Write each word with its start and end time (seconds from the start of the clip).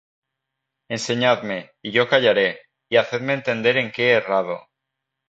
Enseñadme, 0.89 1.73
y 1.83 1.91
yo 1.91 2.09
callaré: 2.09 2.61
Y 2.89 2.97
hacedme 2.97 3.33
entender 3.33 3.77
en 3.77 3.91
qué 3.91 4.05
he 4.09 4.13
errado. 4.13 4.65